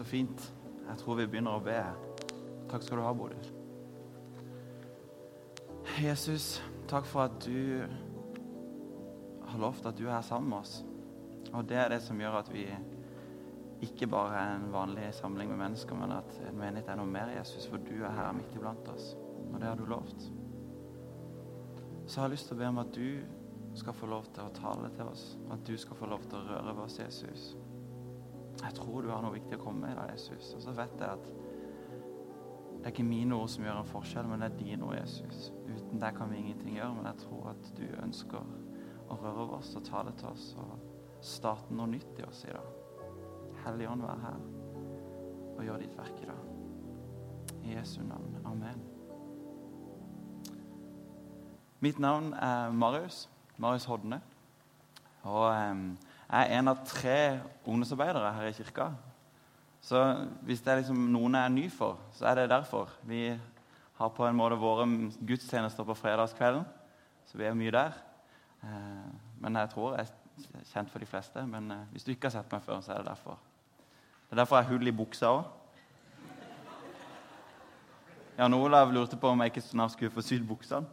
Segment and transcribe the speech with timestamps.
[0.00, 0.52] Så fint.
[0.88, 1.76] Jeg tror vi begynner å be.
[2.70, 3.50] Takk skal du ha, Bodil.
[6.00, 6.54] Jesus,
[6.88, 7.82] takk for at du
[9.44, 10.78] har lovt at du er sammen med oss.
[11.52, 12.64] Og det er det som gjør at vi
[13.84, 17.36] ikke bare er en vanlig samling med mennesker, men at en menighet er noe mer,
[17.36, 19.12] Jesus, for du er her midt iblant oss.
[19.50, 20.30] Og det har du lovt.
[22.06, 24.60] Så jeg har lyst til å be om at du skal få lov til å
[24.64, 25.34] tale til oss.
[25.52, 27.50] At du skal få lov til å røre ved oss, Jesus.
[28.60, 30.52] Jeg tror du har noe viktig å komme med i dag, Jesus.
[30.56, 31.30] Og så vet jeg at
[32.80, 35.50] det er ikke mine ord som gjør en forskjell, men det er dine ord, Jesus.
[35.68, 38.40] Uten deg kan vi ingenting gjøre, men jeg tror at du ønsker
[39.10, 40.78] å røre over oss og tale til oss og
[41.24, 42.70] starte noe nytt i oss i dag.
[43.66, 44.40] Hellige vær her
[45.58, 46.48] og gjør ditt verk i dag.
[47.60, 48.38] I Jesu navn.
[48.48, 48.80] Amen.
[51.80, 53.26] Mitt navn er Marius.
[53.56, 54.22] Marius Hodne.
[55.22, 55.76] Og jeg
[56.30, 58.90] er en av tre ungdomsarbeidere her i kirka.
[59.82, 60.00] Så
[60.46, 62.92] hvis det er liksom noen jeg er ny for, så er det derfor.
[63.02, 63.30] Vi
[63.98, 64.86] har på en måte våre
[65.26, 66.64] gudstjenester på fredagskvelden,
[67.26, 67.96] så vi er mye der.
[68.62, 69.08] Eh,
[69.40, 71.46] men jeg tror jeg er kjent for de fleste.
[71.46, 73.40] Men eh, hvis du ikke har sett meg før, så er det derfor.
[74.28, 75.56] Det er derfor jeg har hull i buksa òg.
[78.38, 80.86] Jan Olav lurte på om jeg ikke snart skulle få sydd buksene.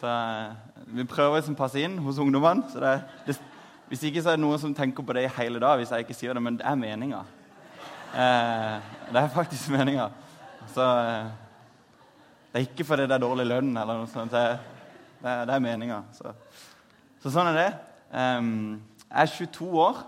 [0.00, 0.56] Så eh,
[0.98, 2.66] vi prøver liksom å passe inn hos ungdommene.
[2.72, 2.96] så det,
[3.28, 3.36] det,
[3.92, 6.06] Hvis ikke så er det noen som tenker på det i hele dag hvis jeg
[6.06, 7.18] ikke sier det, men det er meninga.
[8.16, 10.06] Eh, det er faktisk meninga.
[10.72, 11.26] Så eh,
[12.46, 14.32] Det er ikke fordi det er dårlig lønn eller noe sånt.
[14.32, 14.56] Det,
[15.20, 16.00] det, det er meninga.
[16.16, 16.32] Så.
[17.20, 17.34] så.
[17.36, 17.68] sånn er det.
[18.16, 20.02] Um, jeg er 22 år.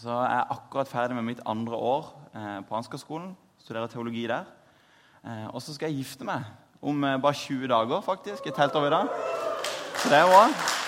[0.00, 3.34] Så jeg er akkurat ferdig med mitt andre år eh, på Ansgarskolen.
[3.60, 4.48] Studerer teologi der.
[5.20, 6.48] Eh, og så skal jeg gifte meg
[6.80, 8.48] om eh, bare 20 dager, faktisk.
[8.48, 9.16] Jeg telte over i dag.
[10.00, 10.78] Så det er bra.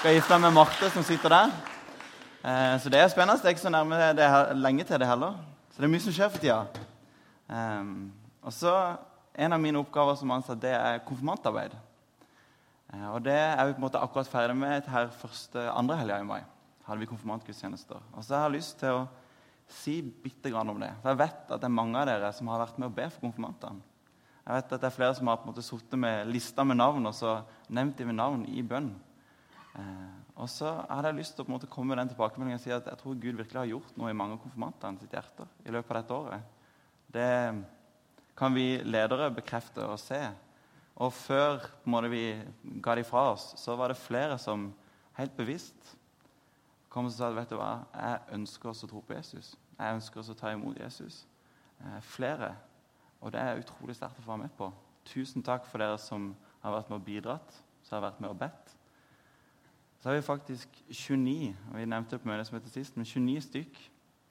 [0.00, 1.50] Skal gifte meg med Marte, som sitter der.
[2.40, 3.36] Eh, så det er spennende.
[3.36, 5.34] Det er ikke så nærme det er lenge til det heller.
[5.68, 6.60] Så det er mye som skjer for tida.
[7.52, 7.90] Um,
[8.40, 8.72] og så
[9.36, 11.74] En av mine oppgaver som ansatt det er konfirmantarbeid.
[12.94, 16.18] Uh, og det er vi på en måte akkurat ferdig med her første andre helga
[16.20, 16.40] i mai.
[16.86, 18.00] hadde vi konfirmantgudstjenester.
[18.16, 19.04] Og så har jeg lyst til å
[19.68, 20.94] si bitte grann om det.
[21.02, 23.10] For jeg vet at det er mange av dere som har vært med å be
[23.10, 23.84] for konfirmantene.
[24.46, 26.80] Jeg vet at det er flere som har på en måte sittet med lista med
[26.80, 28.90] navn og så nevnt de med navn i bønn.
[29.70, 32.58] Uh, og så hadde jeg lyst til å på en måte komme med den tilbakemeldingen
[32.58, 35.46] og si at jeg tror Gud virkelig har gjort noe i mange konfirmantene sitt hjerte
[35.62, 36.56] i løpet av dette året.
[37.10, 37.30] Det
[38.40, 40.20] kan vi ledere bekrefte og se.
[41.00, 42.24] Og før måte, vi
[42.82, 44.70] ga de fra oss, så var det flere som
[45.18, 45.94] helt bevisst
[46.90, 49.52] kom og sa vet du hva, jeg ønsker oss å tro på Jesus.
[49.78, 51.22] Jeg ønsker oss å ta imot Jesus.
[51.78, 52.50] Eh, flere.
[53.22, 54.70] Og det er utrolig sterkt å få være med på.
[55.06, 56.32] Tusen takk for dere som
[56.64, 58.74] har vært med og bidratt, som har vært med og bedt.
[60.00, 63.42] Så har vi faktisk 29 og vi nevnte på møtet som heter sist, men 29
[63.44, 63.80] stykk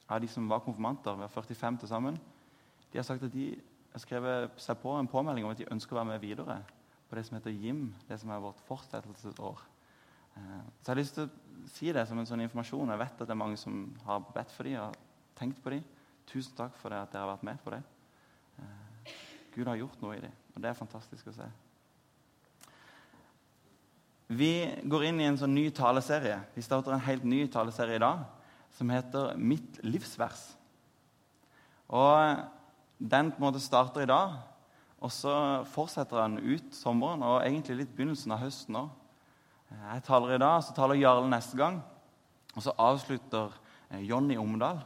[0.10, 2.18] av de som var konfirmanter, vi har 45 til sammen,
[2.90, 3.52] de har sagt at de
[3.94, 6.58] har skrevet seg på en påmelding om at de ønsker å være med videre
[7.10, 9.62] på det som heter JIM, det som er vårt fortsettelsesår.
[10.38, 12.90] Eh, så jeg har lyst til å si det som en sånn informasjon.
[12.94, 14.98] Jeg vet at det er mange som har bedt for dem og
[15.38, 15.86] tenkt på dem.
[16.30, 17.82] Tusen takk for det at dere har vært med på det.
[18.62, 19.18] Eh,
[19.56, 21.50] Gud har gjort noe i dem, og det er fantastisk å se.
[24.30, 26.36] Vi går inn i en sånn ny taleserie.
[26.54, 28.28] Vi starter en helt ny taleserie i dag
[28.78, 30.56] som heter 'Mitt livsvers'.
[31.90, 32.38] Og
[33.02, 34.34] Den på en måte starter i dag,
[35.00, 38.90] og så fortsetter den ut sommeren og egentlig litt begynnelsen av høsten òg.
[39.94, 41.82] Jeg taler i dag, så taler Jarle neste gang.
[42.56, 43.54] Og så avslutter
[43.90, 44.80] eh, Jonny Omdal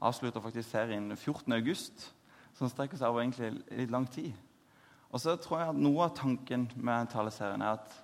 [0.00, 1.52] avslutter faktisk serien 14.
[1.52, 2.12] august,
[2.54, 4.32] som strekker seg over egentlig litt lang tid.
[5.10, 8.03] Og så tror jeg at Noe av tanken med taleserien er at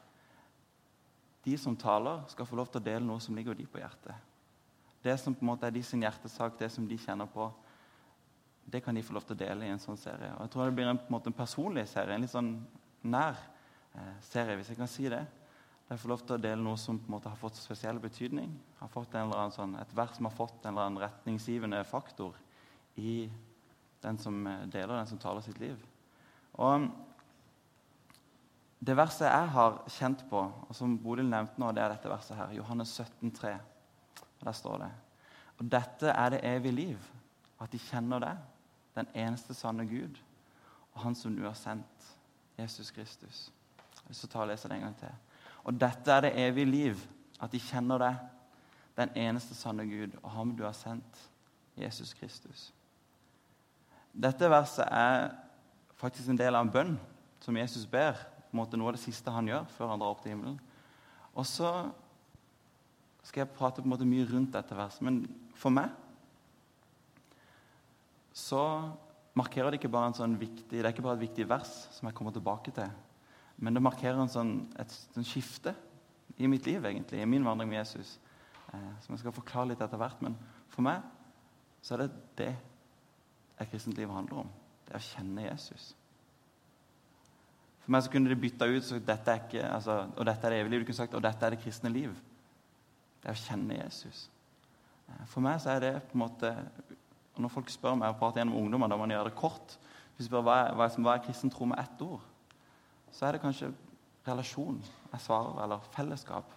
[1.44, 4.28] de som taler, skal få lov til å dele noe som ligger de på hjertet.
[5.00, 7.48] Det som på en måte er de sin hjertesak, det som de kjenner på,
[8.70, 10.34] det kan de få lov til å dele i en sånn serie.
[10.36, 12.52] Og jeg tror det blir en, på en, måte en personlig serie, en litt sånn
[13.08, 13.38] nær
[13.96, 15.22] eh, serie, hvis jeg kan si det.
[15.88, 17.98] Der jeg får lov til å dele noe som på en måte har fått spesiell
[18.02, 18.52] betydning.
[18.78, 21.80] Har fått en eller annen sånn, Et vers som har fått en eller annen retningsgivende
[21.88, 22.36] faktor
[23.00, 23.30] i
[24.04, 25.80] den som eh, deler, den som taler sitt liv.
[26.60, 26.90] Og
[28.80, 32.38] det verset jeg har kjent på, og som Bodil nevnte nå, det er dette verset
[32.38, 32.54] her.
[32.56, 33.52] Johannes 17, 3.
[34.40, 34.90] Og Der står det
[35.58, 37.10] Og dette er det evige liv,
[37.60, 38.38] at de kjenner deg,
[38.96, 40.16] den eneste sanne Gud,
[40.94, 42.06] og Han som du har sendt,
[42.58, 43.50] Jesus Kristus.
[44.10, 45.12] Så tar jeg og leser det en gang til.
[45.64, 46.96] Og dette er det evige liv,
[47.40, 48.16] at de kjenner deg,
[48.96, 51.30] den eneste sanne Gud, og Ham du har sendt,
[51.76, 52.72] Jesus Kristus.
[54.12, 55.30] Dette verset er
[55.96, 56.98] faktisk en del av en bønn
[57.40, 58.16] som Jesus ber
[58.50, 60.58] på en måte noe av det siste han gjør før han drar opp til himmelen.
[61.38, 61.70] Og så
[63.22, 65.04] skal jeg prate på en måte mye rundt dette verset.
[65.06, 65.22] Men
[65.58, 65.92] for meg
[68.34, 68.62] så
[69.38, 72.08] markerer det ikke bare en sånn viktig, det er ikke bare et viktig vers som
[72.08, 72.90] jeg kommer tilbake til,
[73.60, 75.74] men det markerer sånn, et, sånn skifte
[76.40, 78.16] i mitt liv, egentlig, i min vandring med Jesus,
[78.72, 80.22] eh, som jeg skal forklare litt etter hvert.
[80.24, 80.38] Men
[80.72, 81.04] for meg
[81.84, 82.10] så er det
[82.40, 82.52] det
[83.60, 84.52] et kristent liv handler om.
[84.86, 85.90] Det er å kjenne Jesus.
[87.84, 90.54] For meg så kunne de bytta ut så dette er ikke, altså, og dette er
[90.54, 90.82] det evige liv.
[90.82, 92.14] Du kunne sagt og dette er det kristne liv.
[93.20, 94.24] Det er å kjenne Jesus.
[95.08, 96.54] Eh, for meg så er det på en måte
[97.30, 99.76] og Når folk spør meg og prater gjennom ungdommer, da man gjør det kort
[100.16, 102.20] Hvis de spør hva er, hva er, hva er kristen tro med ett ord,
[103.14, 103.70] så er det kanskje
[104.26, 106.50] relasjon jeg svarer, eller fellesskap.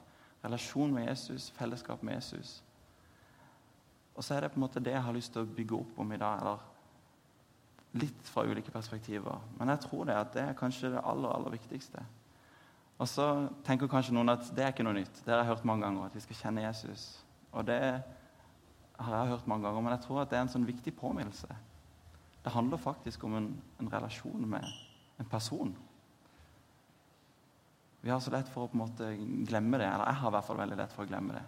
[0.44, 2.58] Relasjon med Jesus, fellesskap med Jesus.
[4.16, 6.02] Og så er det på en måte det jeg har lyst til å bygge opp
[6.04, 6.42] om i dag.
[6.42, 6.73] eller
[7.94, 9.42] litt fra ulike perspektiver.
[9.60, 12.01] Men jeg tror det at det er kanskje det aller, aller viktigste.
[13.01, 13.28] Og så
[13.66, 15.22] tenker kanskje noen at det er ikke noe nytt.
[15.25, 17.06] Det har jeg hørt mange ganger, at vi skal kjenne Jesus.
[17.51, 17.80] Og det
[19.00, 21.50] har jeg hørt mange ganger, men jeg tror at det er en sånn viktig påminnelse.
[22.44, 23.50] Det handler faktisk om en,
[23.81, 24.68] en relasjon med
[25.19, 25.74] en person.
[28.04, 29.10] Vi har så lett for å på en måte
[29.48, 31.44] glemme det, eller jeg har i hvert fall veldig lett for å glemme det.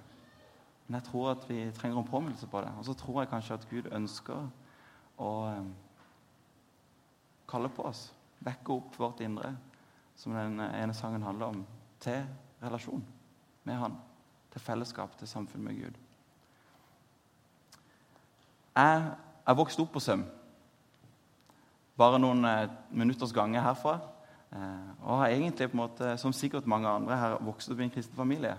[0.86, 2.72] Men jeg tror at vi trenger en påminnelse på det.
[2.80, 4.46] Og så tror jeg kanskje at Gud ønsker
[5.20, 5.32] å
[7.48, 8.10] kaller på oss.
[8.46, 9.56] Vekke opp vårt indre,
[10.16, 11.66] som den ene sangen handler om,
[12.00, 12.24] til
[12.64, 13.04] relasjon
[13.64, 13.98] med Han.
[14.52, 15.98] Til fellesskap, til samfunn med Gud.
[18.76, 19.12] Jeg
[19.48, 20.26] er vokst opp på Søm.
[21.98, 24.00] Bare noen eh, minutters gange herfra.
[24.52, 27.88] Eh, og har egentlig, på en måte, som sikkert mange andre, her vokst opp i
[27.88, 28.56] en kristen familie.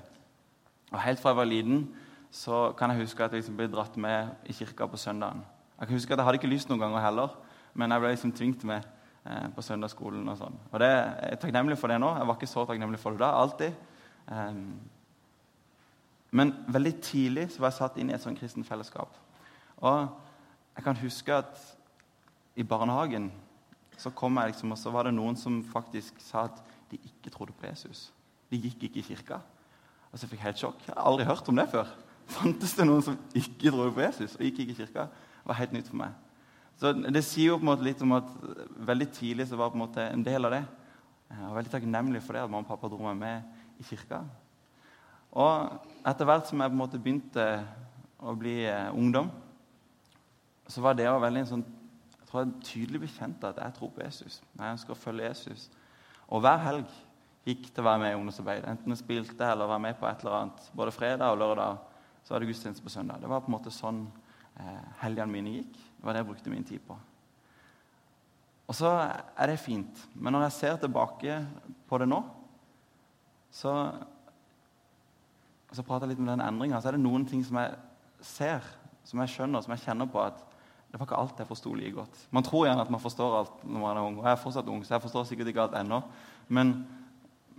[0.92, 1.88] Og Helt fra jeg var liten
[2.30, 5.44] så kan jeg huske at jeg liksom ble dratt med i kirka på søndagen.
[5.78, 7.36] Jeg kan huske at jeg hadde ikke lyst noen ganger heller,
[7.76, 8.84] men jeg ble liksom tvingt med
[9.26, 10.26] eh, på søndagsskolen.
[10.32, 10.58] og sånn.
[10.72, 12.12] Og det, Jeg er takknemlig for det nå.
[12.16, 13.32] Jeg var ikke så takknemlig for det da.
[13.36, 13.72] alltid.
[14.26, 14.80] Um,
[16.36, 19.12] men veldig tidlig så var jeg satt inn i et sånt kristent fellesskap.
[19.78, 20.08] Og
[20.76, 21.60] jeg kan huske at
[22.56, 23.30] i barnehagen
[23.96, 26.58] så kom jeg liksom, og så var det noen som faktisk sa at
[26.90, 28.10] de ikke trodde på Jesus.
[28.50, 29.40] De gikk ikke i kirka.
[30.12, 30.84] Og så fikk jeg helt sjokk.
[30.86, 31.88] Jeg har aldri hørt om det før.
[32.36, 35.08] Fantes det noen som ikke trodde på Jesus og gikk ikke i kirka?
[35.10, 36.25] Det var helt nytt for meg.
[36.76, 38.32] Så Det sier jo på en måte litt om at
[38.88, 40.64] veldig tidlig så var på en måte en del av det.
[41.30, 44.20] Jeg var veldig takknemlig for det at mamma og pappa dro meg med i kirka.
[45.36, 47.46] Og etter hvert som jeg på en måte begynte
[48.20, 49.30] å bli eh, ungdom,
[50.68, 51.64] så var det veldig en sånn,
[52.12, 54.38] jeg tror jeg tydelig bekjent at jeg tror på Jesus.
[54.52, 55.66] Jeg ønsker å følge Jesus.
[56.26, 56.94] Og hver helg
[57.46, 58.64] gikk til å være med i ungdomsarbeid.
[58.66, 60.70] Enten jeg spilte eller var med på et eller annet.
[60.76, 61.82] Både fredag og lørdag
[62.26, 63.20] så var det gudstjeneste på søndag.
[63.22, 64.02] Det var på en måte sånn
[64.58, 65.76] eh, helgene mine gikk.
[65.96, 66.96] Det var det jeg brukte min tid på.
[68.66, 68.90] Og så
[69.38, 70.02] er det fint.
[70.14, 71.38] Men når jeg ser tilbake
[71.88, 72.18] på det nå,
[73.50, 73.72] så,
[75.72, 76.80] så prater jeg litt om den endringa.
[76.82, 77.76] Så er det noen ting som jeg
[78.26, 78.66] ser,
[79.06, 80.42] som jeg skjønner, som jeg kjenner på at
[80.86, 82.18] det var ikke alt jeg forsto like godt.
[82.32, 84.18] Man tror gjerne at man forstår alt når man er ung.
[84.18, 86.00] Og jeg er fortsatt ung, så jeg forstår sikkert ikke alt ennå.
[86.48, 86.72] Men,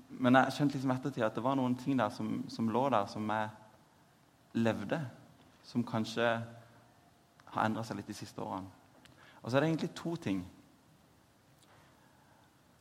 [0.10, 3.06] men jeg skjønte liksom ettertid at det var noen ting der som, som lå der,
[3.12, 3.50] som jeg
[4.58, 5.00] levde,
[5.68, 6.32] som kanskje
[7.58, 8.70] har endra seg litt de siste årene.
[9.42, 10.42] Og så er det egentlig to ting.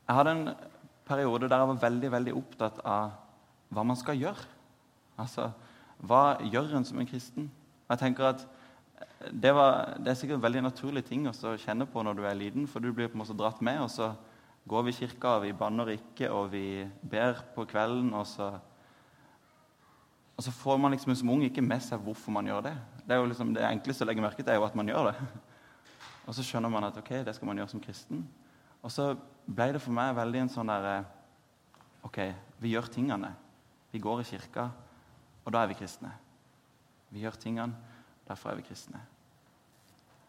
[0.06, 0.48] Jeg hadde en
[1.06, 3.16] periode der jeg var veldig veldig opptatt av
[3.74, 4.52] hva man skal gjøre.
[5.18, 5.50] Altså,
[5.96, 7.48] Hva gjør en som en kristen?
[7.88, 8.42] Jeg tenker at
[9.32, 12.36] det, var, det er sikkert en veldig naturlig ting å kjenne på når du er
[12.36, 14.10] liten, for du blir på en måte dratt med, og så
[14.68, 18.50] går vi i kirka, og vi banner ikke, og vi ber på kvelden, og så
[20.36, 22.74] og så får man liksom som ung ikke med seg hvorfor man gjør det.
[23.06, 25.08] Det er jo liksom det enkleste å legge merke til er jo at man gjør
[25.08, 25.28] det.
[26.26, 28.24] Og så skjønner man at ok, det skal man gjøre som kristen.
[28.84, 29.12] Og så
[29.46, 30.96] ble det for meg veldig en sånn derre
[32.06, 32.20] Ok,
[32.62, 33.32] vi gjør tingene.
[33.90, 34.68] Vi går i kirka,
[35.42, 36.12] og da er vi kristne.
[37.10, 37.74] Vi gjør tingene,
[38.28, 39.00] derfor er vi kristne.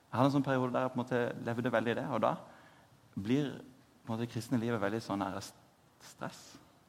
[0.08, 2.24] Jeg hadde en sånn periode der jeg på en måte levde veldig i det, og
[2.24, 2.32] da
[3.14, 5.26] blir på en måte kristne livet veldig sånn
[6.08, 6.42] stress,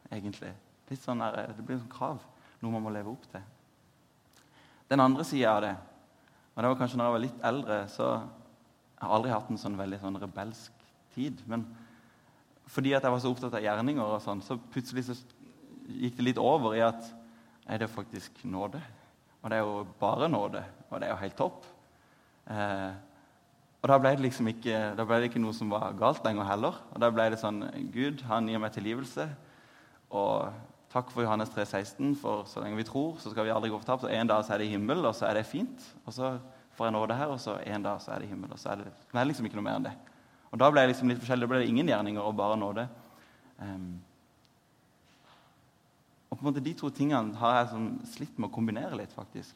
[0.09, 0.55] egentlig.
[0.89, 2.25] Litt sånn der, det blir sånn krav
[2.63, 3.45] noe man må leve opp til.
[4.89, 5.75] Den andre sida av det,
[6.55, 9.61] og det var kanskje når jeg var litt eldre, så jeg har aldri hatt en
[9.61, 11.43] sånn veldig sånn rebelsk tid.
[11.47, 11.67] Men
[12.69, 15.17] fordi at jeg var så opptatt av gjerninger, og sånn, så plutselig så
[15.89, 17.13] gikk det litt over i at
[17.69, 18.81] er det faktisk nåde.
[19.43, 21.69] Og det er jo bare nåde, og det er jo helt topp.
[22.51, 22.91] Eh,
[23.79, 26.49] og da ble, det liksom ikke, da ble det ikke noe som var galt lenger
[26.49, 26.81] heller.
[26.91, 27.63] Og da ble det sånn
[27.95, 29.29] Gud, han gir meg tilgivelse.
[30.11, 30.49] Og
[30.89, 33.79] Takk for Johannes 3, 16, for så lenge vi tror, så skal vi aldri gå
[33.81, 34.07] fortapt.
[34.07, 35.85] Så En dag så er det himmel, og så er det fint.
[36.07, 36.39] Og så
[36.79, 38.53] får jeg nåde her, og så en dag så er det himmel.
[38.53, 39.97] og så er det, det er liksom ikke noe mer enn det.
[40.51, 41.45] Og Da ble det liksom litt forskjellig.
[41.45, 42.89] Da ble det ingen gjerninger og bare nåde.
[43.61, 44.01] Um,
[46.31, 49.13] Og på en måte De to tingene har jeg sånn slitt med å kombinere litt
[49.13, 49.55] faktisk,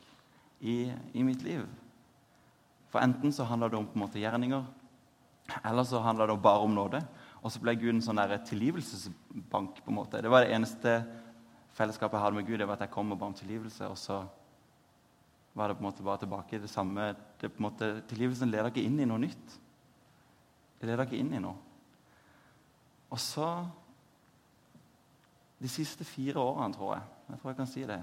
[0.61, 1.67] i, i mitt liv.
[2.89, 4.65] For enten så handler det om på en måte gjerninger,
[5.65, 7.03] eller så handler det bare om nåde.
[7.43, 9.83] Og så ble Gud en sånn tilgivelsesbank.
[9.83, 10.23] på en måte.
[10.23, 11.03] Det var det eneste
[11.77, 13.89] fellesskapet jeg hadde med Gud, det var at jeg kom og ba om tilgivelse.
[13.89, 14.23] Og så
[15.55, 17.13] var det på en måte bare tilbake i det samme.
[17.41, 19.59] Det på en måte, tilgivelsen leder ikke inn i noe nytt.
[20.81, 21.57] Det leder ikke inn i noe.
[23.13, 23.53] Og så
[25.63, 28.01] De siste fire årene, tror jeg, jeg tror jeg kan si det,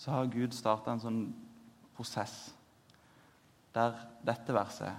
[0.00, 1.18] så har Gud starta en sånn
[1.92, 2.54] prosess
[3.76, 3.92] der
[4.24, 4.96] dette verset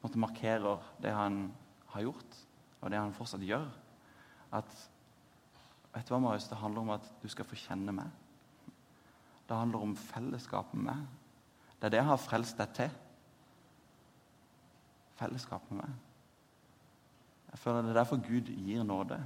[0.00, 1.42] på en måte markerer det han
[1.94, 2.36] har gjort,
[2.80, 3.66] og det han fortsatt gjør.
[4.56, 4.76] At
[5.94, 8.10] vet du hva, Marius, Det handler om at du skal få kjenne meg.
[9.48, 11.06] Det handler om fellesskap med meg.
[11.80, 12.90] Det er det jeg har frelst deg til.
[15.18, 15.98] Fellesskap med meg.
[17.50, 19.18] Jeg føler Det er derfor Gud gir nåde.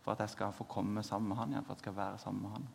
[0.00, 2.18] For at jeg skal få komme sammen med han igjen, for at jeg skal være
[2.18, 2.68] sammen med han.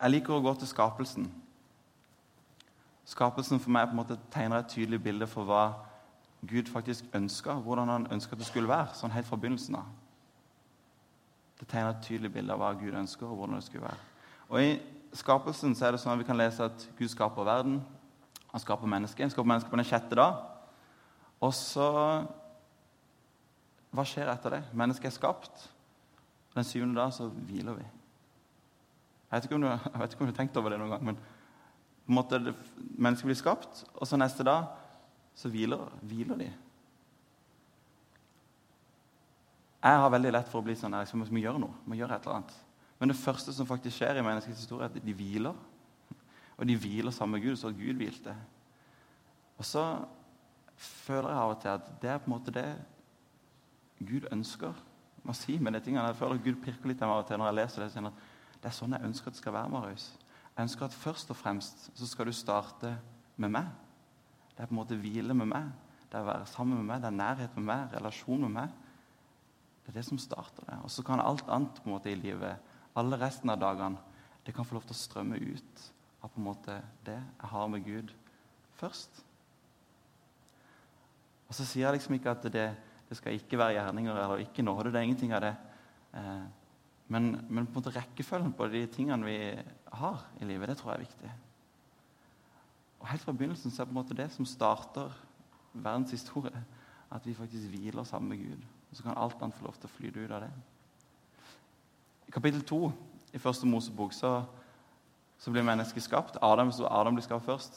[0.00, 1.28] Jeg liker å gå til skapelsen.
[3.04, 5.62] Skapelsen for meg på en måte tegner et tydelig bilde for hva
[6.46, 9.90] Gud faktisk ønska, hvordan han ønska det skulle være, sånn helt fra begynnelsen av.
[11.60, 14.00] Det tegner et tydelig bilde av hva Gud ønsker, og hvordan det skulle være.
[14.48, 14.72] Og I
[15.16, 17.78] skapelsen så er det sånn at vi kan lese at Gud skaper verden,
[18.54, 19.24] han skaper mennesket.
[19.24, 20.42] Han skaper mennesket på den sjette dag.
[21.42, 21.86] Og så
[23.94, 24.60] Hva skjer etter det?
[24.74, 25.64] Mennesket er skapt.
[26.54, 27.84] Den syvende dag så hviler vi.
[29.30, 31.18] Jeg vet ikke om du, ikke om du har tenkt over det noen gang, men
[31.18, 32.40] på en måte
[32.78, 34.66] mennesket blir skapt, og så neste dag
[35.34, 36.50] så hviler, hviler de.
[39.84, 41.82] Jeg har veldig lett for å bli sånn at jeg må gjøre noe.
[41.84, 42.54] må gjøre et eller annet.
[42.98, 45.56] Men det første som faktisk skjer i menneskets historie, er at de hviler.
[46.56, 48.32] Og de hviler sammen med Gud, så Gud hvilte.
[49.58, 49.84] Og så
[50.76, 52.68] føler jeg av og til at det er på en måte det
[54.04, 54.72] Gud ønsker
[55.24, 56.06] å si med de tingene.
[56.08, 57.92] Jeg føler at Gud pirker litt av og til når jeg leser det.
[57.94, 58.24] Jeg at
[58.62, 59.72] det er sånn jeg ønsker at det skal være.
[59.74, 60.06] Marius.
[60.54, 62.96] Jeg ønsker at først og fremst så skal du starte
[63.36, 63.68] med meg.
[64.54, 65.70] Det er på en måte hvile med meg.
[66.08, 68.74] Det er å være sammen med meg, det er nærhet med meg, relasjon med meg.
[69.84, 70.78] Det er det som starter det.
[70.86, 74.00] Og så kan alt annet på en måte i livet, alle resten av dagene,
[74.44, 75.86] det kan få lov til å strømme ut
[76.22, 78.12] av på en måte det jeg har med Gud
[78.78, 79.22] først.
[81.48, 82.68] Og så sier jeg liksom ikke at det,
[83.08, 84.92] det skal ikke være gjerninger eller ikke nåde.
[84.92, 85.54] Det er ingenting av det.
[86.16, 86.44] Eh,
[87.12, 89.38] men, men, på en måte rekkefølgen på de tingene vi
[90.00, 91.32] har i livet, det tror jeg er viktig.
[93.04, 95.12] Og Helt fra begynnelsen så er det på en måte det som starter
[95.74, 96.64] verdens historie,
[97.12, 98.62] at vi faktisk hviler sammen med Gud.
[98.90, 100.50] Og Så kan alt annet få lov til å flyte ut av det.
[102.28, 102.78] I kapittel 2
[103.36, 104.30] i første Mosebok så,
[105.38, 106.38] så blir mennesket skapt.
[106.42, 107.76] Adam, Adam blir skapt først.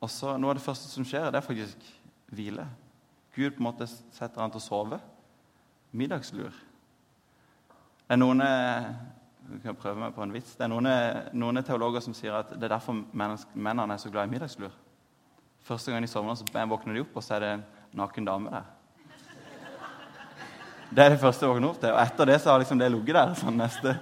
[0.00, 1.90] Og så Noe av det første som skjer, det er faktisk
[2.30, 2.68] hvile.
[3.34, 5.00] Gud på en måte setter han til å sove.
[5.90, 6.54] Middagslur.
[8.06, 8.46] Det er noen
[9.52, 10.56] jeg kan prøve meg på en vits.
[10.58, 10.88] Det er noen,
[11.38, 14.74] noen teologer som sier at det er derfor mennene er så glad i middagslur.
[15.66, 17.64] Første gang de sovner, så våkner de opp, og så er det en
[18.00, 18.66] naken dame der.
[20.90, 21.94] Det er det første jeg våkner opp til.
[21.94, 23.34] Og etter det så har liksom det ligget der.
[23.38, 23.96] sånn neste.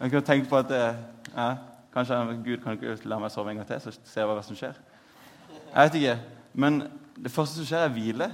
[0.00, 1.46] Jeg kunne tenkt på at ja,
[1.94, 4.58] Kanskje Gud kan ikke la meg sove en gang til, så ser vi hva som
[4.58, 4.80] skjer.
[5.70, 6.16] Jeg vet ikke.
[6.58, 6.80] Men
[7.14, 8.26] det første som skjer, er hvile.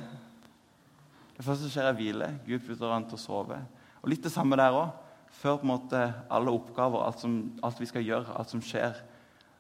[1.37, 2.31] Det første som skjer, er hvile.
[2.47, 3.61] Gud putter han til å sove.
[4.01, 4.91] Og litt det samme der òg.
[5.31, 5.99] Før på en måte
[6.33, 8.97] alle oppgaver, alt, som, alt, vi skal gjøre, alt som skjer,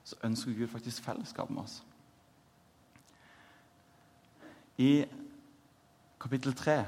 [0.05, 1.77] så ønsker Gud faktisk fellesskap med oss.
[4.81, 5.05] I
[6.21, 6.81] kapittel 3,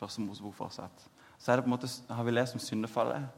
[0.00, 1.06] første Mosebok fortsatt,
[1.36, 3.28] så er det på en måte, har vi lest om syndefallet.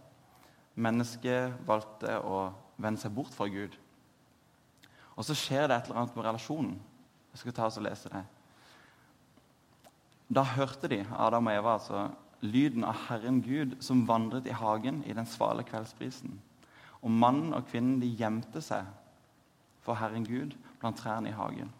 [0.79, 3.75] Mennesket valgte å vende seg bort fra Gud.
[5.19, 6.77] Og så skjer det et eller annet med relasjonen.
[7.33, 8.23] Jeg skal ta oss og lese det.
[10.29, 12.09] Da hørte de, Adam og Eva, altså,
[12.45, 16.37] lyden av Herren Gud som vandret i hagen i den svale kveldsprisen.
[17.03, 18.87] Og mannen og kvinnen de gjemte seg
[19.85, 21.71] for Herren Gud blant trærne i hagen.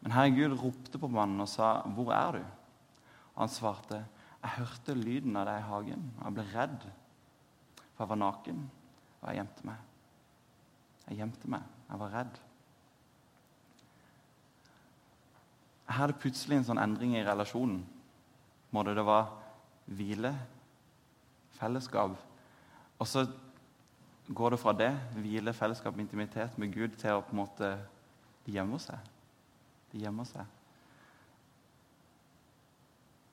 [0.00, 2.46] Men Herren Gud ropte på mannen og sa, 'Hvor er du?'
[3.34, 4.04] Og han svarte,
[4.42, 6.80] 'Jeg hørte lyden av deg i hagen, og jeg ble redd,
[7.94, 8.70] for jeg var naken,
[9.22, 9.84] og jeg gjemte meg.'
[11.08, 11.62] Jeg gjemte meg.
[11.90, 12.40] Jeg var redd.
[15.88, 17.80] Her er det plutselig en sånn endring i relasjonen.
[18.76, 19.30] Måte det var
[19.88, 20.34] hvile,
[21.56, 22.18] fellesskap.
[22.98, 23.24] Og så
[24.28, 27.72] går det fra det, hvile, fellesskap, intimitet med Gud, til å på en måte
[28.44, 29.08] De gjemmer seg.
[29.92, 30.54] De gjemmer seg.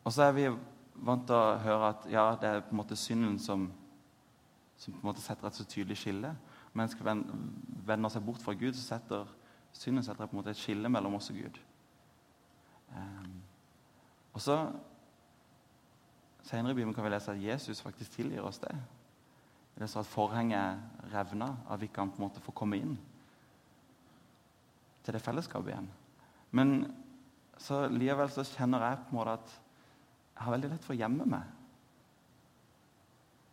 [0.03, 0.49] Og så er vi
[1.07, 3.69] vant til å høre at ja, det er på en måte synden som,
[4.75, 6.33] som på en måte setter et så tydelig skille.
[6.75, 9.31] Mennesker vender seg bort fra Gud, så setter
[9.75, 11.61] synden setter på en måte et skille mellom oss og Gud.
[14.35, 14.59] Og så
[16.45, 18.73] Senere i Bibelen kan vi lese at Jesus faktisk tilgir oss det.
[19.79, 20.77] Det står at forhenget
[21.13, 22.93] revna, at vi kan på en måte få komme inn
[25.03, 25.87] til det fellesskapet igjen.
[26.51, 26.75] Men
[27.57, 29.55] så likevel så kjenner jeg på en måte at
[30.35, 31.49] jeg har veldig lett for å gjemme meg.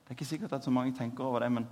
[0.03, 1.67] Det er ikke sikkert at så mange tenker over det, men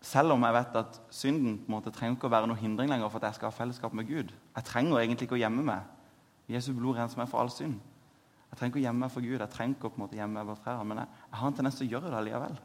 [0.00, 2.90] selv om jeg vet at synden på en måte trenger ikke å være noe hindring
[2.90, 5.64] lenger for at jeg skal ha fellesskap med Gud Jeg trenger egentlig ikke å gjemme
[5.66, 5.84] meg.
[6.48, 7.76] Jesu blod renser meg for all synd.
[8.50, 10.18] Jeg trenger ikke å gjemme meg for Gud, jeg trenger ikke å på en måte
[10.18, 12.60] gjemme meg bort fra men jeg, jeg, har en tendens til å gjøre det allikevel.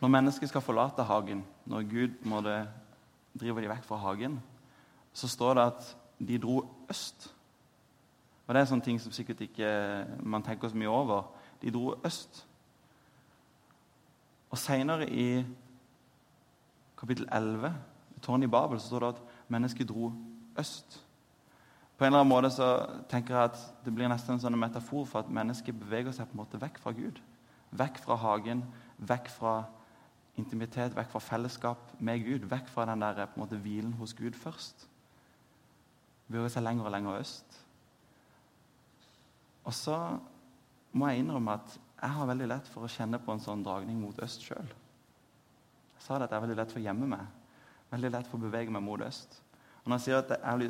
[0.00, 2.56] Når mennesker skal forlate hagen, når Gud på en måte
[3.36, 4.36] driver de vekk fra hagen,
[5.16, 5.88] så står det at
[6.28, 6.60] de dro
[6.90, 7.32] øst.
[8.46, 9.70] Og Det er sånne ting som sikkert ikke
[10.22, 11.24] man tenker så mye over.
[11.62, 12.44] De dro øst.
[14.50, 15.44] Og Seinere i
[16.96, 17.74] kapittel 11,
[18.22, 19.22] tårnet i Babel, så står det at
[19.52, 20.12] mennesket dro
[20.58, 21.02] øst.
[21.96, 22.68] På en eller annen måte så
[23.08, 26.36] tenker jeg at Det blir nesten en sånn metafor for at mennesket beveger seg på
[26.36, 27.20] en måte vekk fra Gud.
[27.76, 28.64] Vekk fra hagen,
[28.98, 29.54] vekk fra
[30.36, 32.44] intimitet, vekk fra fellesskap med Gud.
[32.50, 34.88] Vekk fra den der på en måte hvilen hos Gud først.
[36.28, 37.58] Beveger seg lenger og lenger øst.
[39.64, 40.18] Og så
[40.92, 43.98] må jeg innrømme at jeg har veldig lett for å kjenne på en sånn dragning
[44.00, 44.68] mot øst sjøl.
[45.96, 47.24] Jeg sa det at jeg er veldig lett for å gjemme meg.
[47.92, 49.40] Veldig lett for å bevege meg mot øst.
[49.84, 50.62] Og når jeg sier at det er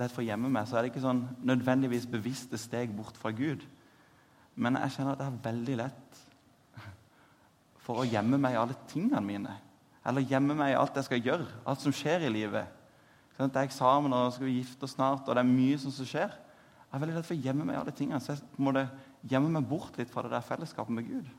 [0.00, 3.30] lett for å gjemme meg, så er det ikke sånn nødvendigvis bevisste steg bort fra
[3.30, 3.62] Gud.
[4.58, 6.22] Men jeg kjenner at det er veldig lett
[7.84, 9.54] for å gjemme meg i alle tingene mine.
[10.04, 12.82] Eller gjemme meg i alt jeg skal gjøre, alt som skjer i livet.
[13.36, 15.94] Sånn Det er eksamen, og skal vi gifte oss snart, og det er mye som
[15.94, 16.34] skjer.
[16.34, 18.74] Jeg er veldig lett for å gjemme meg i alle tingene, så jeg må
[19.22, 21.30] gjemme meg bort litt fra det der fellesskapet med Gud.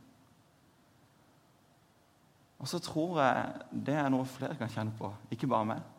[2.59, 5.91] Og så tror jeg det er noe flere kan kjenne på, ikke bare meg.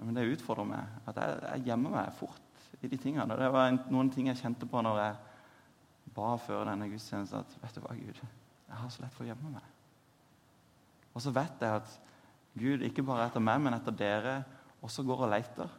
[0.00, 1.00] Men det utfordrer meg.
[1.10, 3.26] At jeg, jeg gjemmer meg fort i de tingene.
[3.26, 5.18] Og det var en, noen ting jeg kjente på når jeg
[6.14, 9.28] ba før denne gudstjenesten, at vet du hva, Gud, jeg har så lett for å
[9.28, 9.68] gjemme meg.
[11.14, 11.92] Og så vet jeg at
[12.58, 14.40] Gud ikke bare etter meg, men etter dere
[14.80, 15.78] også går og leter.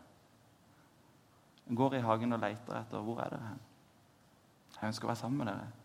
[1.71, 3.61] Går i hagen og leter etter hvor er dere hen.
[4.77, 5.80] Jeg ønsker å være sammen med dere.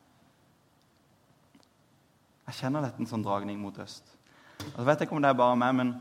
[2.46, 4.12] Jeg kjenner litt en sånn dragning mot øst.
[4.62, 5.94] Og jeg vet ikke om det er bare meg, men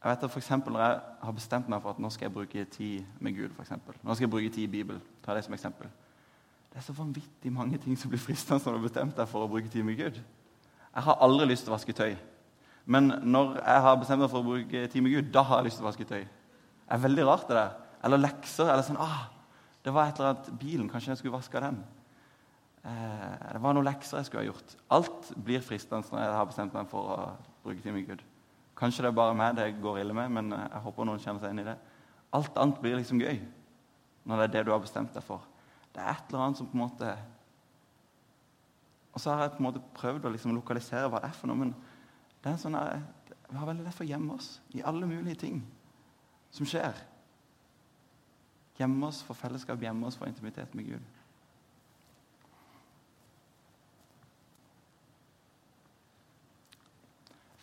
[0.00, 2.64] jeg vet at for Når jeg har bestemt meg for at nå skal jeg bruke
[2.64, 3.94] tid med Gud, for eksempel.
[4.02, 5.86] nå skal jeg bruke tid i Bibelen, ta det som eksempel.
[6.72, 9.44] Det er så vanvittig mange ting som blir fristende når du har bestemt deg for
[9.44, 10.20] å bruke tid med Gud.
[10.94, 12.16] Jeg har aldri lyst til å vaske tøy.
[12.86, 15.68] Men når jeg har bestemt meg for å bruke tid med Gud, da har jeg
[15.68, 16.24] lyst til å vaske tøy.
[16.24, 17.76] Det er veldig rart, det der.
[18.04, 18.70] Eller lekser.
[18.70, 19.28] eller sånn, ah,
[19.84, 20.88] Det var et eller annet bilen.
[20.88, 21.84] Kanskje jeg skulle vaske den.
[22.80, 24.74] Eh, det var noen lekser jeg skulle ha gjort.
[24.96, 27.18] Alt blir fristende når jeg har bestemt meg for å
[27.64, 28.22] bruke tid med Gud.
[28.80, 31.42] Kanskje det er bare meg det går ille med, men eh, jeg håper noen kjenner
[31.42, 31.76] seg inn i det.
[32.36, 33.42] Alt annet blir liksom gøy
[34.24, 35.44] når det er det du har bestemt deg for.
[35.92, 37.12] Det er et eller annet som på en måte
[39.10, 41.50] Og så har jeg på en måte prøvd å liksom lokalisere hva det er for
[41.50, 41.58] noe.
[41.58, 41.72] Men
[42.40, 43.00] det er sånn her,
[43.50, 45.56] vi har veldig lett for å gjemme oss i alle mulige ting
[46.54, 46.94] som skjer.
[48.78, 51.08] Gjemme oss for fellesskap, gjemme oss for intimitet med Gud.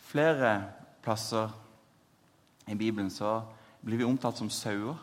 [0.08, 0.70] Flere
[1.04, 1.50] plasser
[2.64, 3.42] i Bibelen så
[3.84, 4.96] blir vi omtalt som sauer.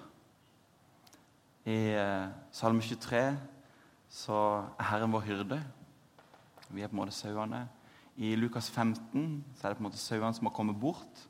[1.61, 3.19] I eh, Salme 23
[4.09, 4.39] så
[4.79, 5.59] er Herren vår hyrde.
[6.71, 7.67] Vi er på en måte sauene.
[8.17, 11.21] I Lukas 15 så er det på en måte sauene som har kommet bort.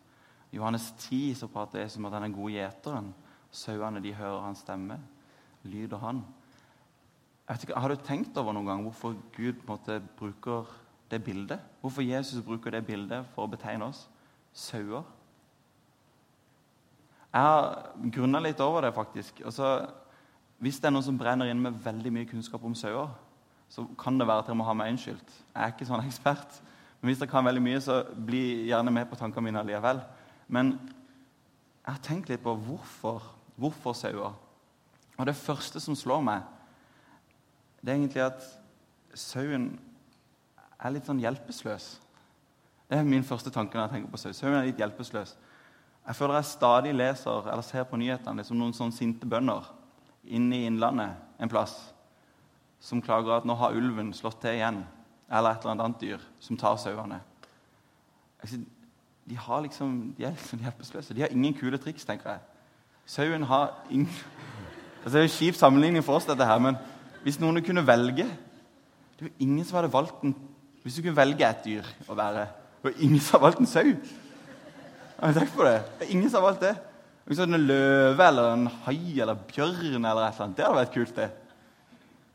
[0.54, 3.12] I Johannes 10 så prater Jesus om at han er gode gjeteren.
[3.52, 5.02] Sauene de hører hans stemme,
[5.68, 6.24] lyder han.
[7.52, 10.72] Ikke, har du tenkt over noen gang hvorfor Gud på en måte bruker
[11.12, 11.60] det bildet?
[11.82, 14.06] Hvorfor Jesus bruker det bildet for å betegne oss?
[14.56, 15.04] sauer.
[17.36, 19.41] Jeg har grunna litt over det, faktisk.
[19.44, 19.89] Altså,
[20.63, 23.12] hvis det er noen som brenner inn med veldig mye kunnskap om sauer,
[23.70, 25.34] så kan det være at dere må ha meg unnskyldt.
[25.52, 26.62] Jeg er ikke sånn ekspert.
[27.02, 30.00] Men hvis dere kan veldig mye, så bli gjerne med på tankene mine allikevel.
[30.48, 33.28] Men jeg har tenkt litt på hvorfor,
[33.60, 34.39] hvorfor sauer.
[35.20, 36.48] Og det første som slår meg,
[37.84, 38.48] det er egentlig at
[39.15, 39.74] sauen
[40.86, 41.88] er litt sånn hjelpeløs.
[42.86, 44.34] Det er min første tanke når jeg tenker på sau.
[44.38, 45.36] Sauen er litt hjelpeløs.
[46.06, 49.65] Jeg føler jeg stadig leser eller ser på nyhetene liksom noen sånne sinte bønder
[50.26, 51.74] inne i Innlandet en plass
[52.86, 54.84] som klager at nå har ulven slått til igjen,
[55.32, 57.17] eller et eller annet dyr som tar sauene.
[58.45, 61.15] De, har liksom, de er liksom hjelpeløse.
[61.17, 62.43] De har ingen kule triks, tenker jeg.
[63.10, 64.10] Sauen har ingen
[65.04, 66.78] altså, Det er en kjip sammenligning for oss, dette her, men
[67.26, 70.36] hvis noen kunne velge Det er jo ingen som hadde valgt en
[70.86, 72.45] Hvis du kunne velge et dyr å være
[72.86, 73.88] og ingen som har valgt en sau.
[75.17, 75.80] Har du tenkt på det?
[75.98, 76.76] Det er ingen som har valgt det.
[77.41, 80.58] En løve eller en hai eller bjørn eller et eller annet.
[80.58, 81.30] Det hadde vært kult, det.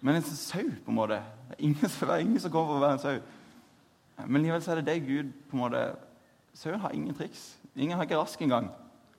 [0.00, 1.20] Men en sau, på en måte.
[1.50, 3.20] Det er ingen, som, er ingen som kommer for å være en sau.
[4.26, 5.84] Men likevel så er det det Gud på en måte
[6.58, 7.44] Sauen har ingen triks.
[7.76, 8.72] Ingen har ikke rask engang.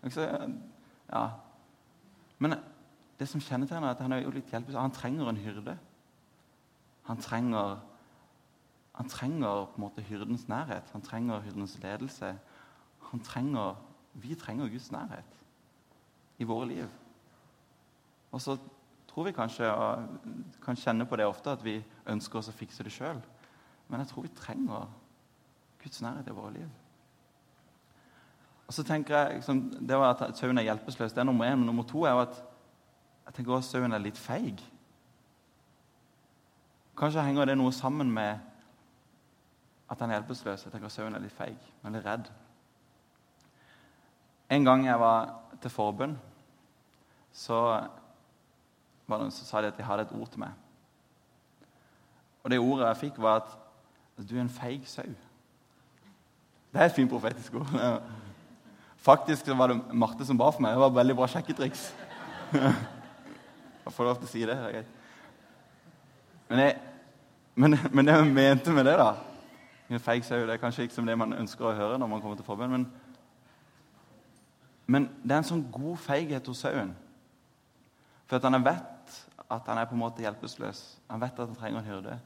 [0.03, 1.23] Ja.
[2.43, 2.57] Men
[3.19, 4.75] det som kjennetegner er at han er jo litt hjelpeløs.
[4.75, 5.77] Han trenger en hyrde.
[7.07, 7.79] Han trenger,
[8.93, 10.89] han trenger på en måte hyrdens nærhet.
[10.91, 12.35] Han trenger hyrdens ledelse.
[13.11, 13.75] Han trenger,
[14.13, 15.39] vi trenger Guds nærhet
[16.37, 16.87] i våre liv.
[18.31, 18.57] Og så
[19.07, 20.07] tror vi kanskje, og
[20.65, 23.19] kan kjenne på det ofte, at vi ønsker oss å fikse det sjøl.
[23.87, 24.87] Men jeg tror vi trenger
[25.83, 26.69] Guds nærhet i våre liv.
[28.67, 31.13] Og så tenker jeg, liksom, Det var at sauen er hjelpeløs.
[31.13, 31.55] Det er nummer én.
[31.55, 32.43] Men nummer to er jo at
[33.25, 34.63] jeg tenker sauen er litt feig.
[36.97, 38.39] Kanskje henger det noe sammen med
[39.91, 40.65] at han er hjelpeløs.
[40.65, 42.29] Jeg tenker sauen er litt feig, veldig redd.
[44.51, 46.13] En gang jeg var til forbønn,
[47.31, 47.59] så
[49.07, 50.55] var det noen som sa de at de hadde et ord til meg.
[52.43, 55.07] Og det ordet jeg fikk, var at du er en feig sau.
[56.71, 57.75] Det er et fint profetisk ord.
[59.11, 60.75] Faktisk så var det Marte som ba for meg.
[60.75, 61.87] Det var et veldig bra sjekketriks.
[63.81, 64.55] Jeg får lov til å si det.
[64.55, 64.83] er.
[66.47, 66.75] Men, jeg,
[67.55, 69.30] men, men, det jeg mente med det, da
[69.91, 72.21] En feig sau det er kanskje ikke som det man ønsker å høre når man
[72.23, 72.85] kommer til forbønn, men,
[74.87, 76.93] men det er en sånn god feighet hos sauen.
[78.29, 79.17] For at han vet
[79.51, 80.81] at han er på en måte hjelpeløs.
[81.11, 82.19] Han vet at han trenger en hyrde.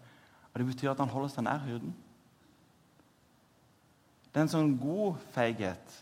[0.53, 1.95] Og Det betyr at han holder seg nær hyrden.
[4.29, 5.95] Det er en sånn god feighet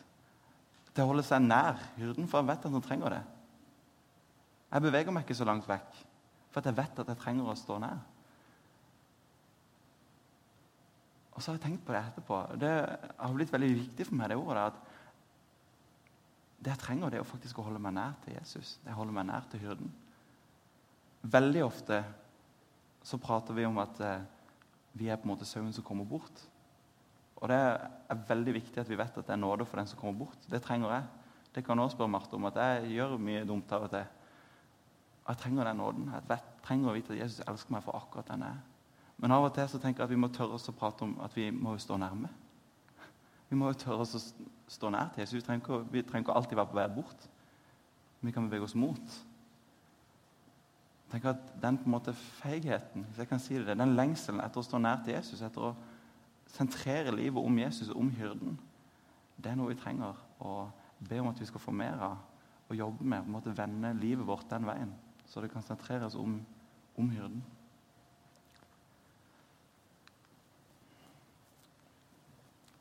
[0.91, 3.21] til å holde seg nær hyrden, for han vet at han trenger det.
[4.73, 5.99] Jeg beveger meg ikke så langt vekk,
[6.51, 8.01] for jeg vet at jeg trenger å stå nær.
[11.33, 12.39] Og så har jeg tenkt på det etterpå.
[12.61, 12.73] Det
[13.17, 14.67] har blitt veldig viktig for meg, det ordet.
[14.69, 14.77] at
[16.63, 18.77] Det jeg trenger, det er å faktisk holde meg nær til Jesus.
[18.83, 19.89] Det holder meg nær til hyrden.
[21.23, 22.03] Veldig ofte
[23.03, 24.23] så prater vi om at eh,
[24.93, 26.43] vi er på en måte sauen som kommer bort.
[27.41, 29.99] Og Det er veldig viktig at vi vet at det er nåde for den som
[29.99, 30.45] kommer bort.
[30.47, 31.07] Det trenger jeg.
[31.53, 34.05] Det kan også spørre Marte om, at jeg gjør mye dumt av og til.
[35.27, 36.07] Jeg trenger den nåden.
[36.13, 38.72] Jeg vet, trenger å vite at Jesus elsker meg for akkurat den jeg er.
[39.23, 41.13] Men av og til så tenker jeg at vi må tørre oss å prate om
[41.23, 42.27] at vi må jo stå nærme.
[43.47, 44.21] Vi må jo tørre oss å
[44.67, 45.37] stå nær til Jesus.
[45.37, 47.23] Vi trenger, ikke, vi trenger ikke alltid være på vei bort.
[48.19, 49.15] Vi kan bevege oss mot.
[51.13, 54.59] Tenk at Den på en måte feigheten, hvis jeg kan si det, den lengselen etter
[54.59, 55.73] å stå nær til Jesus, etter å
[56.51, 58.59] sentrere livet om Jesus og om hyrden,
[59.39, 60.65] det er noe vi trenger å
[60.99, 62.19] be om at vi skal få mer av
[62.67, 63.23] og jobbe med.
[63.23, 64.91] på en måte Vende livet vårt den veien,
[65.29, 66.41] så det kan sentreres om,
[66.97, 67.43] om hyrden.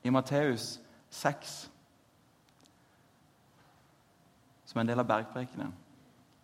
[0.03, 0.77] I Matteus
[1.11, 1.53] 6,
[4.67, 5.75] som er en del av bergprekenen,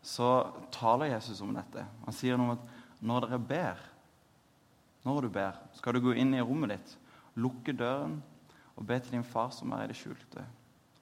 [0.05, 0.29] så
[0.73, 1.83] taler Jesus om dette.
[2.05, 3.83] Han sier noe om at når dere ber,
[5.07, 6.95] når du ber, skal du gå inn i rommet ditt,
[7.39, 8.19] lukke døren
[8.79, 10.45] og be til din far som er i det skjulte.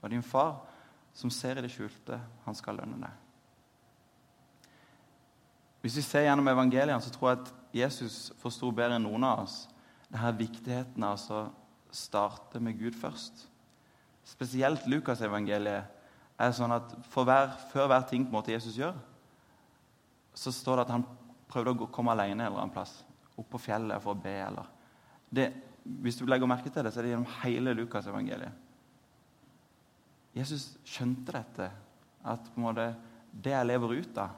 [0.01, 0.59] Og din far
[1.17, 3.23] som ser i det skjulte, han skal lønne deg.
[5.85, 9.45] Hvis vi ser gjennom evangeliene, så tror jeg at Jesus forsto bedre enn noen av
[9.45, 9.65] oss
[10.11, 11.45] det her viktigheten av å
[11.95, 13.47] starte med Gud først.
[14.27, 15.93] Spesielt Lukasevangeliet
[16.37, 18.97] er sånn at hver, Før hver ting på en måte Jesus gjør,
[20.37, 21.07] så står det at han
[21.49, 22.99] prøvde å komme alene en eller annen plass.
[23.37, 24.35] Opp på fjellet for å be.
[24.49, 24.69] eller...
[25.31, 25.47] Det,
[26.03, 28.65] hvis du legger merke til det, så er det gjennom hele Lukasevangeliet.
[30.37, 31.71] Jesus skjønte dette,
[32.27, 32.91] at på en måte,
[33.33, 34.35] det jeg lever ut av,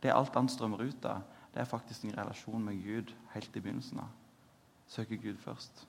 [0.00, 4.04] det alt anstrømmer ut av, det er faktisk en relasjon med Gud helt i begynnelsen
[4.04, 4.12] av.
[4.90, 5.86] Søke Gud først.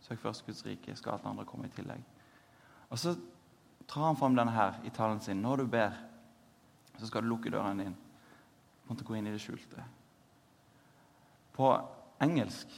[0.00, 2.02] Søk først Guds rike, skal alt andre komme i tillegg.
[2.90, 3.14] Og så
[3.88, 5.42] tar han fram denne her i talen sin.
[5.42, 5.96] Når du ber,
[6.98, 7.96] så skal du lukke døren din.
[8.88, 9.84] Måtte gå inn i det skjulte.
[11.54, 11.72] På
[12.22, 12.72] engelsk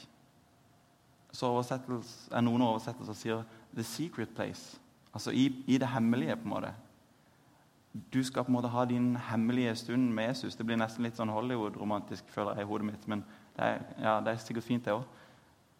[1.32, 4.78] så er noen oversettelser sier 'the secret place'.
[5.14, 6.74] Altså i, i, det hemmelige, på en måte.
[8.12, 10.56] Du skal på en måte ha din hemmelige stund med Jesus.
[10.56, 13.08] Det blir nesten litt sånn Hollywood-romantisk, føler jeg i hodet mitt.
[13.08, 13.24] Men
[13.56, 15.04] det er, ja, det er sikkert fint, det òg.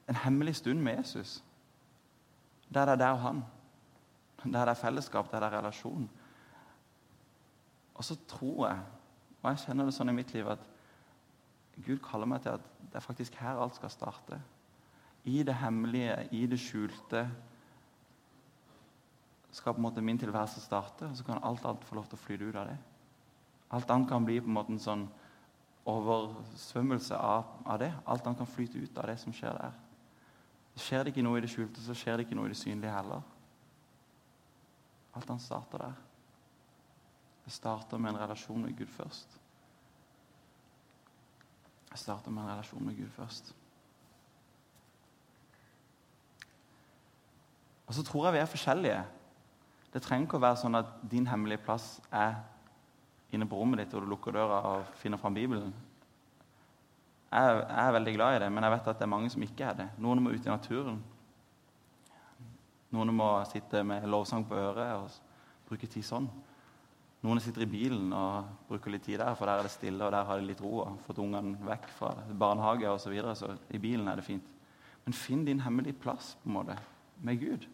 [0.09, 1.45] En hemmelig stund med Jesus.
[2.75, 3.45] Der det er der og han.
[4.45, 6.11] Der det er fellesskap, der det er relasjon.
[7.95, 8.81] Og så tror jeg,
[9.43, 10.63] og jeg kjenner det sånn i mitt liv, at
[11.87, 14.41] Gud kaller meg til at det er faktisk her alt skal starte.
[15.25, 17.27] I det hemmelige, i det skjulte
[19.53, 22.19] skal på en måte min tilværelse starte, og så kan alt annet få lov til
[22.19, 22.79] å flyte ut av det.
[23.73, 25.07] Alt annet kan bli på en måte en sånn
[25.89, 27.93] oversvømmelse av, av det.
[28.07, 29.82] Alt annet kan flyte ut av det som skjer der.
[30.77, 32.95] Skjer det ikke noe i det skjulte, så skjer det ikke noe i det synlige
[32.95, 33.25] heller.
[35.13, 35.97] Alt han starter der.
[37.45, 39.39] Det starter med en relasjon med Gud først.
[41.91, 43.55] Jeg starter med en relasjon med Gud først.
[47.87, 49.05] Og så tror jeg vi er forskjellige.
[49.93, 52.39] Det trenger ikke å være sånn at din hemmelige plass er
[53.37, 55.75] inne på rommet ditt, og du lukker døra og finner fram Bibelen.
[57.33, 59.65] Jeg, er veldig glad i det, men jeg vet at det er mange som ikke
[59.65, 59.89] er det.
[60.05, 60.99] Noen må ut i naturen.
[62.93, 66.27] Noen må sitte med lovsang på øret og bruke tid sånn.
[67.23, 70.13] Noen sitter i bilen og bruker litt tid der, for der er det stille, og
[70.13, 70.83] der har de litt ro.
[70.83, 73.07] og fått ungene vekk fra barnehage osv.
[73.07, 74.53] Så, videre, så i bilen er det fint.
[75.07, 76.77] Men finn din hemmelige plass på en måte,
[77.23, 77.65] med Gud.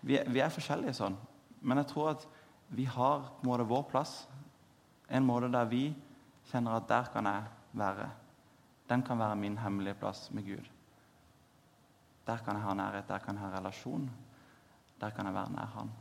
[0.00, 1.18] Vi, vi er forskjellige sånn,
[1.60, 2.26] men jeg tror at
[2.70, 4.14] vi har på en måte vår plass.
[5.10, 5.90] En måte der vi
[6.48, 8.10] kjenner at der kan jeg være.
[8.88, 10.64] Den kan være min hemmelige plass med Gud.
[12.26, 14.10] Der kan jeg ha nærhet, der kan jeg ha relasjon.
[15.00, 15.92] Der kan jeg være nær Han.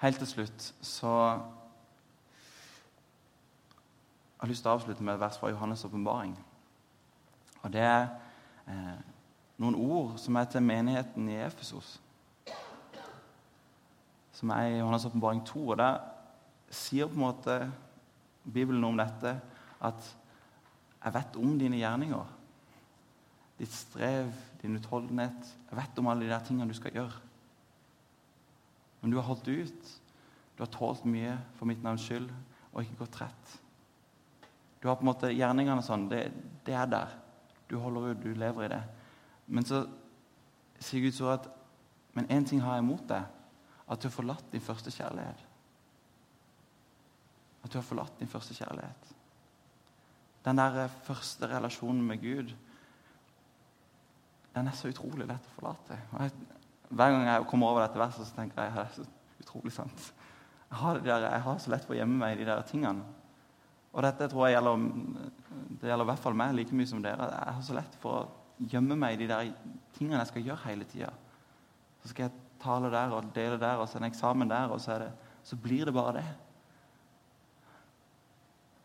[0.00, 1.40] Helt til slutt så
[4.34, 6.34] Jeg har lyst til å avslutte med et vers fra Johannes' åpenbaring.
[7.62, 8.02] Og det er
[8.68, 8.98] eh,
[9.56, 11.94] noen ord som er til menigheten i Efesos.
[14.44, 15.60] Som er i Johannes' åpenbaring 2.
[15.72, 16.02] Og der
[16.68, 17.54] sier på en måte
[18.44, 19.30] Bibelen om dette
[19.80, 20.08] at
[21.00, 22.34] jeg vet om dine gjerninger.
[23.56, 25.48] Ditt strev, din utholdenhet.
[25.70, 27.22] Jeg vet om alle de der tingene du skal gjøre.
[29.00, 29.88] Men du har holdt ut.
[30.58, 32.28] Du har tålt mye for mitt navns skyld
[32.74, 33.54] og ikke gått trett.
[34.82, 36.04] Du har på en måte gjerningene sånn.
[36.10, 36.26] Det,
[36.68, 37.16] det er der.
[37.72, 38.82] Du holder ut, du lever i det.
[39.46, 39.86] Men så
[40.84, 41.48] sier Guds ord at
[42.14, 43.24] Men én ting har jeg imot deg.
[43.88, 45.42] At du har forlatt din første kjærlighet.
[47.64, 49.10] At du har forlatt din første kjærlighet.
[50.44, 52.52] Den der første relasjonen med Gud,
[54.54, 55.96] den er så utrolig lett å forlate.
[56.18, 56.32] Jeg,
[56.90, 59.72] hver gang jeg kommer over dette verset, så tenker jeg at det er så utrolig
[59.72, 60.12] sant.
[60.68, 63.04] Jeg har, der, jeg har, så lett for å gjemme meg i de der tingene.
[63.94, 64.86] Og dette tror jeg gjelder,
[65.80, 67.28] det gjelder i hvert fall meg like mye som dere.
[67.30, 69.52] Jeg har så lett for å gjemme meg i de der
[69.96, 71.12] tingene jeg skal gjøre hele tida.
[72.02, 74.98] Så skal jeg tale der og dele der, og så en eksamen der, og så,
[75.02, 75.12] det,
[75.44, 76.26] så blir det bare det.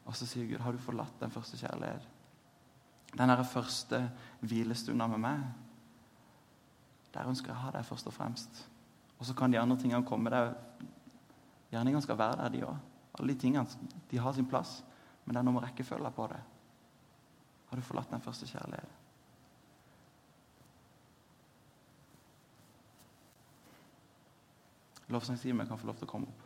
[0.09, 2.05] Og så sier Gud, har du forlatt den første kjærlighet?
[3.17, 4.01] Den der første
[4.41, 5.43] hvilestunda med meg.
[7.13, 8.63] Der ønsker jeg å ha deg først og fremst.
[9.19, 10.29] Og så kan de andre tingene komme.
[10.29, 10.53] der.
[11.71, 12.77] Gjerningene skal være der, de òg.
[13.19, 14.83] Alle de tingene de har sin plass.
[15.25, 16.39] Men det er noe med rekkefølgen på det.
[17.69, 18.98] Har du forlatt den første kjærlighet?
[25.09, 26.45] Lovsangsteamet kan få lov til å komme opp.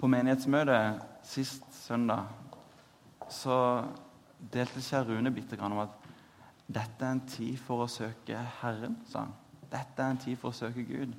[0.00, 2.28] På menighetsmøtet sist søndag
[3.30, 3.56] så
[4.40, 5.96] delte Kjær Rune bitte grann om at
[6.70, 9.34] dette er en tid for å søke Herren, sa han.
[9.70, 11.12] Dette er en tid for å søke Gud.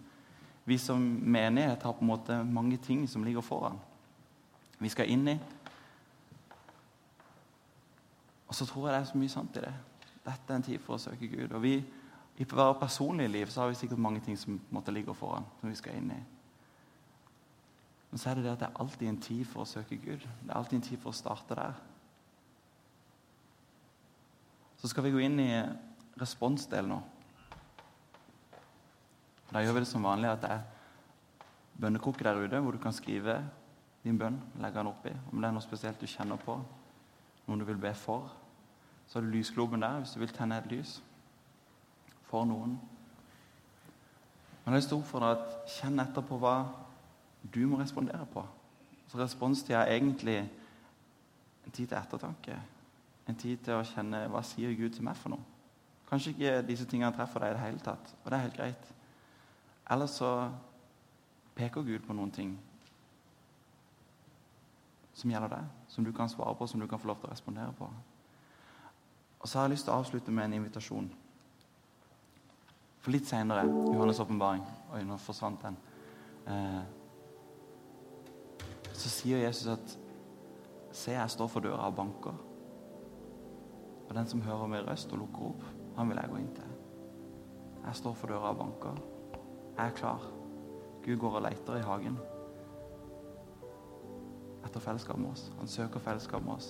[0.66, 3.80] Vi som menighet har på en måte mange ting som ligger foran.
[4.80, 5.38] Vi skal inn i.
[8.48, 9.74] Og så tror jeg det er så mye sant i det.
[10.26, 11.52] Dette er en tid for å søke Gud.
[11.52, 11.76] Og vi
[12.42, 15.46] i vårt personlige liv så har vi sikkert mange ting som måtte ligge foran.
[15.60, 16.24] som vi skal inn i.
[18.10, 20.26] Men så er det det at det er alltid en tid for å søke Gud.
[20.26, 21.74] Det er alltid en tid for å starte der.
[24.82, 25.62] Så skal vi gå inn i
[26.18, 26.98] responsdelen nå.
[29.52, 30.66] Da gjør vi det som vanlig at det er
[31.78, 33.38] bønnekrukke der ute, hvor du kan skrive
[34.04, 35.14] din bønn, legge den oppi.
[35.32, 36.58] Om det er noe spesielt du kjenner på,
[37.46, 38.34] noen du vil be for,
[39.06, 41.02] så har du lysgloben der hvis du vil tenne et lys
[42.32, 42.78] for noen.
[44.64, 46.56] Men jeg er lyst for deg at kjenn etterpå hva
[47.54, 48.44] du må respondere på.
[49.12, 52.58] Så Responstida er egentlig en tid til ettertanke.
[53.28, 55.44] En tid til å kjenne hva sier Gud til meg for noe.
[56.10, 58.90] Kanskje ikke disse tingene treffer deg i det hele tatt, og det er helt greit.
[59.92, 60.32] Eller så
[61.56, 62.54] peker Gud på noen ting
[65.16, 67.34] som gjelder deg, som du kan svare på, som du kan få lov til å
[67.34, 67.90] respondere på.
[69.42, 71.10] Og så har jeg lyst til å avslutte med en invitasjon.
[73.02, 75.78] For litt seinere, Johannes' åpenbaring Oi, nå forsvant den.
[76.52, 76.82] Eh,
[78.92, 79.98] så sier Jesus at
[80.92, 82.36] Se, jeg står for døra og banker.
[84.10, 85.64] Og den som hører min røst og lukker opp,
[85.96, 86.74] han vil jeg gå inn til.
[87.86, 89.00] Jeg står for døra og banker.
[89.78, 90.28] Jeg er klar.
[91.06, 92.20] Gud går og leter i hagen
[94.68, 95.48] etter fellesskap med oss.
[95.58, 96.70] Han søker fellesskap med oss.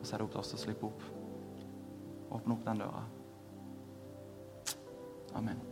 [0.00, 1.04] Og så er det opp til oss å slippe opp.
[2.32, 3.04] Åpne opp den døra.
[5.38, 5.67] Amen.